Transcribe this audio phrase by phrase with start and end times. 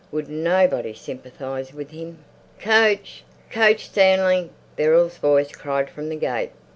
[0.11, 2.23] Would nobody sympathize with him?
[2.59, 3.23] "Coach!
[3.51, 6.53] Coach, Stanley!" Beryl's voice cried from the gate.